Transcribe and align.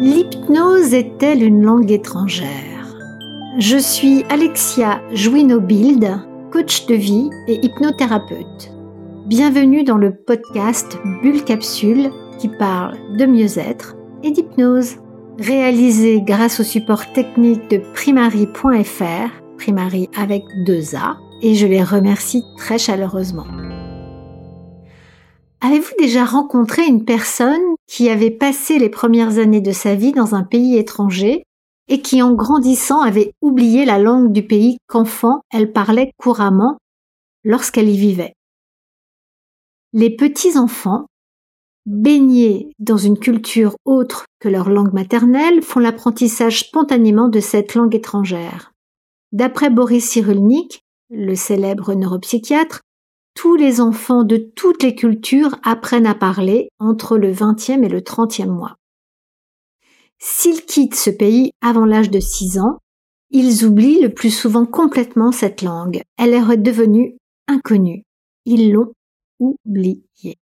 L'hypnose 0.00 0.94
est-elle 0.94 1.42
une 1.42 1.64
langue 1.64 1.90
étrangère? 1.90 2.96
Je 3.58 3.76
suis 3.76 4.22
Alexia 4.28 5.00
Jouino-Bild, 5.12 6.20
coach 6.52 6.86
de 6.86 6.94
vie 6.94 7.28
et 7.48 7.58
hypnothérapeute. 7.66 8.70
Bienvenue 9.26 9.82
dans 9.82 9.96
le 9.96 10.14
podcast 10.14 10.98
Bulle 11.20 11.42
Capsule 11.42 12.10
qui 12.38 12.48
parle 12.48 12.96
de 13.16 13.26
mieux-être 13.26 13.96
et 14.22 14.30
d'hypnose. 14.30 14.98
Réalisé 15.40 16.22
grâce 16.24 16.60
au 16.60 16.64
support 16.64 17.12
technique 17.12 17.68
de 17.68 17.80
primary.fr, 17.94 19.30
primary 19.56 20.08
avec 20.16 20.44
deux 20.64 20.94
A, 20.94 21.16
et 21.42 21.56
je 21.56 21.66
les 21.66 21.82
remercie 21.82 22.44
très 22.56 22.78
chaleureusement. 22.78 23.46
Avez-vous 25.60 25.94
déjà 25.98 26.24
rencontré 26.24 26.86
une 26.86 27.04
personne 27.04 27.74
qui 27.88 28.08
avait 28.08 28.30
passé 28.30 28.78
les 28.78 28.88
premières 28.88 29.38
années 29.38 29.60
de 29.60 29.72
sa 29.72 29.96
vie 29.96 30.12
dans 30.12 30.34
un 30.36 30.44
pays 30.44 30.76
étranger 30.76 31.42
et 31.88 32.00
qui 32.00 32.22
en 32.22 32.32
grandissant 32.32 33.00
avait 33.00 33.32
oublié 33.40 33.84
la 33.84 33.98
langue 33.98 34.32
du 34.32 34.46
pays 34.46 34.78
qu'enfant 34.86 35.40
elle 35.50 35.72
parlait 35.72 36.12
couramment 36.16 36.78
lorsqu'elle 37.42 37.88
y 37.88 37.96
vivait? 37.96 38.34
Les 39.92 40.14
petits-enfants, 40.14 41.06
baignés 41.86 42.70
dans 42.78 42.98
une 42.98 43.18
culture 43.18 43.74
autre 43.84 44.26
que 44.38 44.48
leur 44.48 44.68
langue 44.68 44.92
maternelle, 44.92 45.62
font 45.62 45.80
l'apprentissage 45.80 46.60
spontanément 46.60 47.28
de 47.28 47.40
cette 47.40 47.74
langue 47.74 47.94
étrangère. 47.94 48.72
D'après 49.32 49.70
Boris 49.70 50.08
Cyrulnik, 50.08 50.82
le 51.10 51.34
célèbre 51.34 51.94
neuropsychiatre, 51.94 52.80
tous 53.38 53.54
les 53.54 53.80
enfants 53.80 54.24
de 54.24 54.36
toutes 54.36 54.82
les 54.82 54.96
cultures 54.96 55.54
apprennent 55.62 56.08
à 56.08 56.16
parler 56.16 56.70
entre 56.80 57.16
le 57.16 57.32
20e 57.32 57.84
et 57.84 57.88
le 57.88 58.00
30e 58.00 58.48
mois. 58.48 58.74
S'ils 60.18 60.64
quittent 60.64 60.96
ce 60.96 61.10
pays 61.10 61.52
avant 61.60 61.84
l'âge 61.84 62.10
de 62.10 62.18
6 62.18 62.58
ans, 62.58 62.78
ils 63.30 63.64
oublient 63.64 64.00
le 64.00 64.12
plus 64.12 64.32
souvent 64.32 64.66
complètement 64.66 65.30
cette 65.30 65.62
langue. 65.62 66.02
Elle 66.16 66.34
est 66.34 66.56
devenue 66.56 67.16
inconnue. 67.46 68.02
Ils 68.44 68.72
l'ont 68.72 68.92
oubliée. 69.38 70.36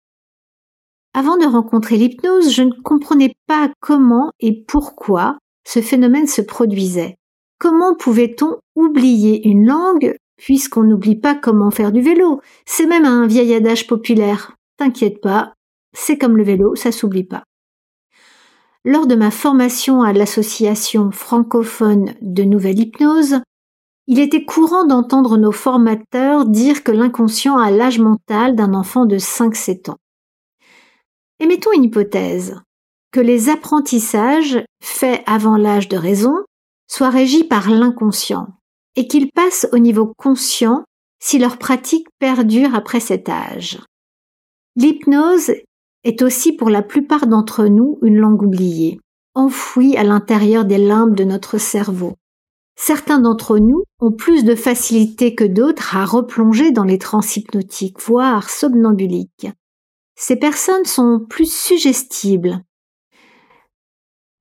Avant 1.14 1.36
de 1.36 1.46
rencontrer 1.46 1.96
l'hypnose, 1.96 2.52
je 2.52 2.62
ne 2.62 2.80
comprenais 2.84 3.34
pas 3.48 3.72
comment 3.80 4.30
et 4.38 4.64
pourquoi 4.68 5.38
ce 5.66 5.82
phénomène 5.82 6.28
se 6.28 6.42
produisait. 6.42 7.16
Comment 7.58 7.96
pouvait-on 7.96 8.60
oublier 8.76 9.48
une 9.48 9.66
langue 9.66 10.14
puisqu'on 10.44 10.82
n'oublie 10.82 11.16
pas 11.16 11.34
comment 11.34 11.70
faire 11.70 11.90
du 11.90 12.02
vélo. 12.02 12.42
C'est 12.66 12.84
même 12.84 13.06
un 13.06 13.26
vieil 13.26 13.54
adage 13.54 13.86
populaire. 13.86 14.52
T'inquiète 14.76 15.22
pas, 15.22 15.54
c'est 15.96 16.18
comme 16.18 16.36
le 16.36 16.44
vélo, 16.44 16.74
ça 16.74 16.92
s'oublie 16.92 17.24
pas. 17.24 17.44
Lors 18.84 19.06
de 19.06 19.14
ma 19.14 19.30
formation 19.30 20.02
à 20.02 20.12
l'association 20.12 21.10
francophone 21.10 22.14
de 22.20 22.42
nouvelle 22.42 22.78
hypnose, 22.78 23.40
il 24.06 24.20
était 24.20 24.44
courant 24.44 24.84
d'entendre 24.84 25.38
nos 25.38 25.50
formateurs 25.50 26.44
dire 26.44 26.84
que 26.84 26.92
l'inconscient 26.92 27.56
a 27.56 27.70
l'âge 27.70 27.98
mental 27.98 28.54
d'un 28.54 28.74
enfant 28.74 29.06
de 29.06 29.16
5-7 29.16 29.92
ans. 29.92 29.98
Et 31.40 31.46
mettons 31.46 31.72
une 31.72 31.84
hypothèse, 31.84 32.60
que 33.12 33.20
les 33.20 33.48
apprentissages 33.48 34.62
faits 34.82 35.22
avant 35.24 35.56
l'âge 35.56 35.88
de 35.88 35.96
raison 35.96 36.34
soient 36.86 37.08
régis 37.08 37.44
par 37.44 37.70
l'inconscient, 37.70 38.48
et 38.96 39.06
qu'ils 39.06 39.30
passent 39.30 39.66
au 39.72 39.78
niveau 39.78 40.12
conscient 40.16 40.84
si 41.20 41.38
leur 41.38 41.58
pratique 41.58 42.06
perdure 42.18 42.74
après 42.74 43.00
cet 43.00 43.28
âge. 43.28 43.80
L'hypnose 44.76 45.52
est 46.04 46.22
aussi 46.22 46.52
pour 46.52 46.68
la 46.70 46.82
plupart 46.82 47.26
d'entre 47.26 47.66
nous 47.66 47.98
une 48.02 48.16
langue 48.16 48.42
oubliée, 48.42 49.00
enfouie 49.34 49.96
à 49.96 50.04
l'intérieur 50.04 50.64
des 50.64 50.78
limbes 50.78 51.14
de 51.14 51.24
notre 51.24 51.58
cerveau. 51.58 52.14
Certains 52.76 53.20
d'entre 53.20 53.58
nous 53.58 53.84
ont 54.00 54.10
plus 54.10 54.44
de 54.44 54.54
facilité 54.54 55.34
que 55.34 55.44
d'autres 55.44 55.96
à 55.96 56.04
replonger 56.04 56.72
dans 56.72 56.84
les 56.84 56.98
trans 56.98 57.20
hypnotiques, 57.20 58.00
voire 58.02 58.50
somnambuliques. 58.50 59.48
Ces 60.16 60.36
personnes 60.36 60.84
sont 60.84 61.24
plus 61.28 61.50
suggestibles, 61.50 62.64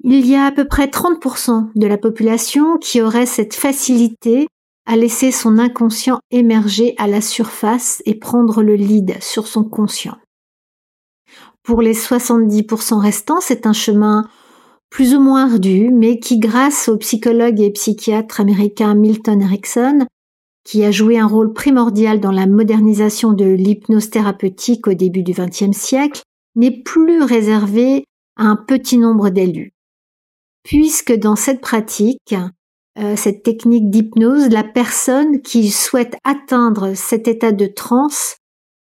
il 0.03 0.27
y 0.27 0.35
a 0.35 0.45
à 0.45 0.51
peu 0.51 0.66
près 0.66 0.88
30% 0.88 1.69
de 1.75 1.88
la 1.88 1.97
population 1.97 2.77
qui 2.77 3.01
aurait 3.01 3.25
cette 3.25 3.53
facilité 3.53 4.47
à 4.85 4.95
laisser 4.95 5.31
son 5.31 5.57
inconscient 5.57 6.19
émerger 6.31 6.95
à 6.97 7.07
la 7.07 7.21
surface 7.21 8.01
et 8.05 8.16
prendre 8.16 8.63
le 8.63 8.75
lead 8.75 9.21
sur 9.21 9.47
son 9.47 9.63
conscient. 9.63 10.17
Pour 11.63 11.81
les 11.81 11.94
70% 11.94 12.99
restants, 12.99 13.39
c'est 13.39 13.66
un 13.66 13.73
chemin 13.73 14.27
plus 14.89 15.16
ou 15.16 15.21
moins 15.21 15.51
ardu, 15.51 15.89
mais 15.91 16.19
qui, 16.19 16.38
grâce 16.38 16.89
au 16.89 16.97
psychologue 16.97 17.59
et 17.59 17.71
psychiatre 17.71 18.41
américain 18.41 18.94
Milton 18.94 19.41
Erickson, 19.41 20.05
qui 20.66 20.83
a 20.83 20.91
joué 20.91 21.17
un 21.17 21.27
rôle 21.27 21.53
primordial 21.53 22.19
dans 22.19 22.31
la 22.31 22.45
modernisation 22.45 23.33
de 23.33 23.45
l'hypnose 23.45 24.09
thérapeutique 24.09 24.88
au 24.88 24.94
début 24.94 25.23
du 25.23 25.33
XXe 25.33 25.75
siècle, 25.75 26.21
n'est 26.55 26.83
plus 26.83 27.23
réservé 27.23 28.05
à 28.38 28.44
un 28.44 28.55
petit 28.55 28.97
nombre 28.97 29.29
d'élus 29.29 29.73
puisque 30.63 31.13
dans 31.13 31.35
cette 31.35 31.61
pratique, 31.61 32.35
euh, 32.99 33.15
cette 33.15 33.43
technique 33.43 33.89
d'hypnose, 33.89 34.49
la 34.49 34.63
personne 34.63 35.41
qui 35.41 35.71
souhaite 35.71 36.15
atteindre 36.23 36.93
cet 36.93 37.27
état 37.27 37.51
de 37.51 37.65
transe 37.65 38.37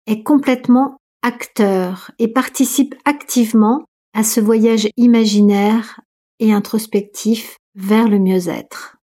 est 0.05 0.23
complètement 0.23 0.97
acteur 1.21 2.11
et 2.19 2.27
participe 2.27 2.95
activement 3.05 3.85
à 4.13 4.23
ce 4.23 4.41
voyage 4.41 4.89
imaginaire 4.97 6.01
et 6.39 6.51
introspectif 6.51 7.57
vers 7.75 8.09
le 8.09 8.19
mieux-être. 8.19 8.97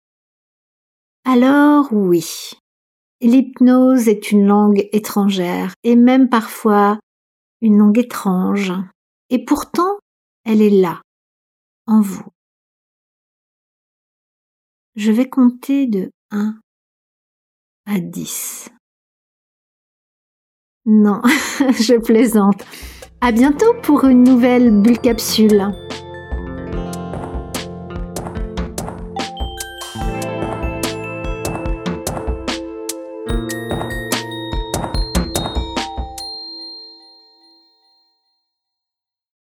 Alors 1.24 1.88
oui, 1.92 2.50
l'hypnose 3.20 4.08
est 4.08 4.30
une 4.30 4.46
langue 4.46 4.88
étrangère 4.92 5.74
et 5.84 5.96
même 5.96 6.28
parfois 6.28 6.98
une 7.60 7.78
langue 7.78 7.98
étrange. 7.98 8.72
Et 9.30 9.44
pourtant, 9.44 9.98
elle 10.44 10.62
est 10.62 10.70
là, 10.70 11.00
en 11.86 12.00
vous. 12.00 12.24
Je 14.98 15.12
vais 15.12 15.28
compter 15.28 15.86
de 15.86 16.10
1 16.32 16.56
à 17.86 18.00
10. 18.00 18.68
Non, 20.86 21.22
je 21.24 22.00
plaisante. 22.00 22.66
À 23.20 23.30
bientôt 23.30 23.74
pour 23.80 24.06
une 24.06 24.24
nouvelle 24.24 24.72
bulle 24.72 24.98
capsule. 24.98 25.72